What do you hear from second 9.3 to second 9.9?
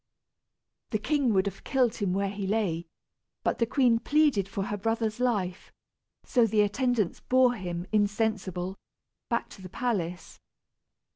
to the